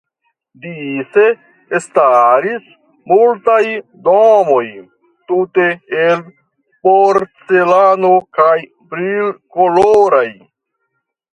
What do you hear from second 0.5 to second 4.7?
Dise staris multaj domoj